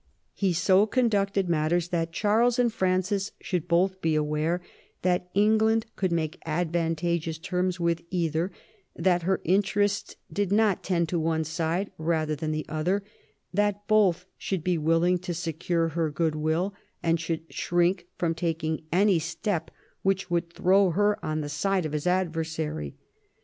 IV 0.01 0.03
THE 0.03 0.53
FIELD 0.53 0.53
OF 0.53 0.55
THE 0.55 0.55
CLOTH 0.55 0.57
OF 0.57 0.71
GOLD 0.71 0.91
66 0.93 0.97
He 0.97 1.03
so 1.03 1.21
conducted 1.21 1.49
matters 1.51 1.87
that 1.89 2.11
Charles 2.11 2.57
and 2.57 2.73
Francis 2.73 3.31
should 3.39 3.67
both 3.67 4.01
be 4.01 4.15
aware 4.15 4.61
that 5.03 5.29
England 5.35 5.85
could 5.95 6.11
make 6.11 6.39
advan 6.43 6.95
tageous 6.95 7.39
terms 7.39 7.79
with 7.79 8.01
either, 8.09 8.51
that 8.95 9.21
her 9.21 9.41
interests 9.43 10.15
did 10.33 10.51
not 10.51 10.81
tend 10.81 11.07
to 11.09 11.19
one 11.19 11.43
side 11.43 11.91
rather 11.99 12.35
than 12.35 12.49
the 12.51 12.65
other, 12.67 13.03
that 13.53 13.87
both 13.87 14.25
should 14.39 14.63
be 14.63 14.79
willing 14.79 15.19
to 15.19 15.35
secure 15.35 15.89
her 15.89 16.09
goodwill, 16.09 16.73
and 17.03 17.19
should 17.19 17.43
shrink 17.53 18.07
from 18.17 18.33
taking 18.33 18.81
any 18.91 19.19
step 19.19 19.69
which 20.01 20.31
would 20.31 20.51
throw 20.51 20.89
her 20.89 21.23
on 21.23 21.41
the 21.41 21.47
side 21.47 21.85
of 21.85 21.91
his 21.93 22.07
adversary. 22.07 22.95